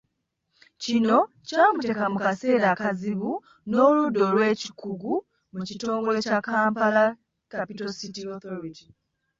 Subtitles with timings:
[0.83, 1.17] Kino
[1.47, 3.31] kyamuteeka mu kaseera akazibu
[3.69, 5.13] n’oludda olw’ekikugu
[5.55, 7.03] mu kitongole kya Kampala
[7.51, 8.85] Capital City Authority.